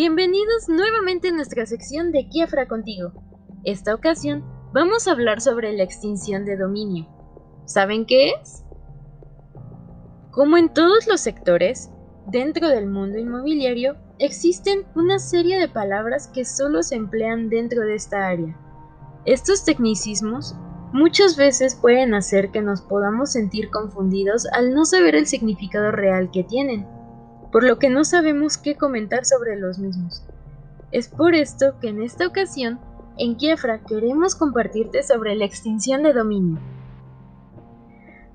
[0.00, 3.10] Bienvenidos nuevamente a nuestra sección de Kiefra contigo.
[3.64, 7.08] Esta ocasión vamos a hablar sobre la extinción de dominio.
[7.64, 8.62] ¿Saben qué es?
[10.30, 11.90] Como en todos los sectores,
[12.28, 17.96] dentro del mundo inmobiliario existen una serie de palabras que solo se emplean dentro de
[17.96, 18.56] esta área.
[19.24, 20.54] Estos tecnicismos
[20.92, 26.30] muchas veces pueden hacer que nos podamos sentir confundidos al no saber el significado real
[26.30, 26.86] que tienen
[27.52, 30.22] por lo que no sabemos qué comentar sobre los mismos.
[30.92, 32.80] Es por esto que en esta ocasión,
[33.18, 36.58] en Kiefra queremos compartirte sobre la extinción de dominio.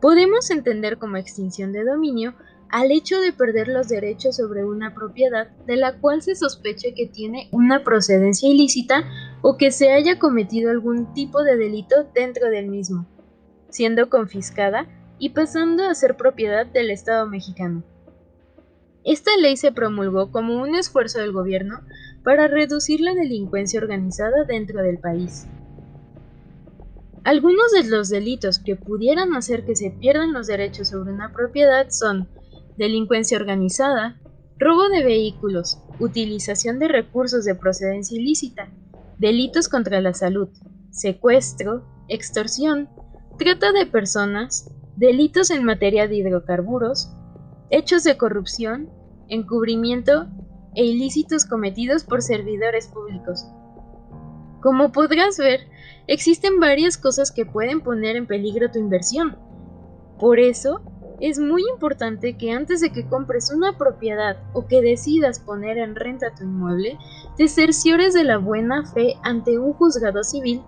[0.00, 2.34] Podemos entender como extinción de dominio
[2.70, 7.06] al hecho de perder los derechos sobre una propiedad de la cual se sospeche que
[7.06, 9.04] tiene una procedencia ilícita
[9.42, 13.06] o que se haya cometido algún tipo de delito dentro del mismo,
[13.68, 14.86] siendo confiscada
[15.18, 17.82] y pasando a ser propiedad del Estado mexicano.
[19.04, 21.80] Esta ley se promulgó como un esfuerzo del gobierno
[22.22, 25.46] para reducir la delincuencia organizada dentro del país.
[27.24, 31.86] Algunos de los delitos que pudieran hacer que se pierdan los derechos sobre una propiedad
[31.90, 32.28] son
[32.76, 34.20] delincuencia organizada,
[34.58, 38.70] robo de vehículos, utilización de recursos de procedencia ilícita,
[39.18, 40.48] delitos contra la salud,
[40.90, 42.88] secuestro, extorsión,
[43.38, 47.10] trata de personas, delitos en materia de hidrocarburos,
[47.70, 48.90] hechos de corrupción,
[49.28, 50.26] encubrimiento
[50.74, 53.46] e ilícitos cometidos por servidores públicos.
[54.60, 55.60] Como podrás ver,
[56.06, 59.38] existen varias cosas que pueden poner en peligro tu inversión.
[60.18, 60.82] Por eso,
[61.20, 65.94] es muy importante que antes de que compres una propiedad o que decidas poner en
[65.94, 66.98] renta tu inmueble,
[67.36, 70.62] te cerciores de la buena fe ante un juzgado civil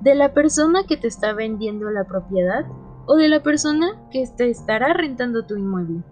[0.00, 2.64] de la persona que te está vendiendo la propiedad
[3.06, 6.02] o de la persona que te estará rentando tu inmueble.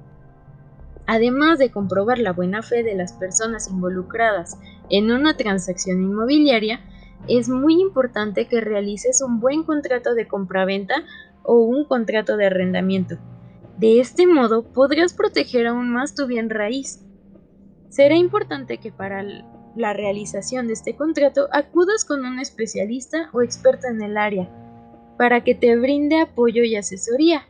[1.06, 4.58] Además de comprobar la buena fe de las personas involucradas
[4.90, 6.81] en una transacción inmobiliaria,
[7.28, 10.94] es muy importante que realices un buen contrato de compraventa
[11.42, 13.16] o un contrato de arrendamiento.
[13.78, 17.04] De este modo podrás proteger aún más tu bien raíz.
[17.88, 19.25] Será importante que para
[19.76, 24.50] la realización de este contrato acudas con un especialista o experto en el área
[25.19, 27.42] para que te brinde apoyo y asesoría.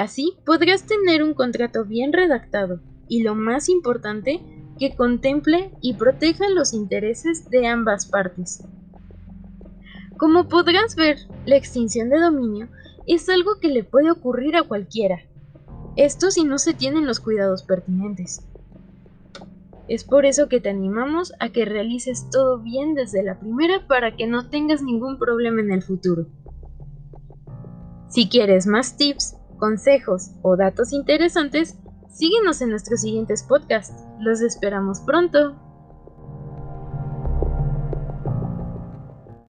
[0.00, 4.40] Así podrás tener un contrato bien redactado y lo más importante,
[4.78, 8.64] que contemple y proteja los intereses de ambas partes.
[10.16, 12.68] Como podrás ver, la extinción de dominio
[13.06, 15.18] es algo que le puede ocurrir a cualquiera.
[15.96, 18.40] Esto si no se tienen los cuidados pertinentes.
[19.86, 24.16] Es por eso que te animamos a que realices todo bien desde la primera para
[24.16, 26.24] que no tengas ningún problema en el futuro.
[28.08, 31.76] Si quieres más tips, consejos o datos interesantes,
[32.08, 34.04] síguenos en nuestros siguientes podcasts.
[34.18, 35.54] Los esperamos pronto.